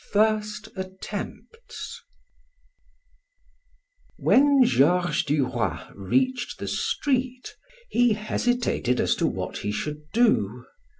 FIRST 0.13 0.69
ATTEMPTS 0.75 2.01
When 4.17 4.63
Georges 4.63 5.21
Duroy 5.23 5.77
reached 5.93 6.57
the 6.57 6.67
street, 6.67 7.55
he 7.87 8.13
hesitated 8.13 8.99
as 8.99 9.13
to 9.17 9.27
what 9.27 9.59
he 9.59 9.71
should 9.71 10.09
do. 10.11 10.65